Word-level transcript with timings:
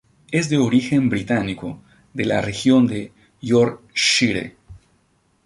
Es 0.31 0.49
de 0.49 0.57
origen 0.57 1.09
británico, 1.09 1.79
de 2.15 2.25
la 2.25 2.41
región 2.41 2.87
de 2.87 3.11
Yorkshire. 3.39 4.55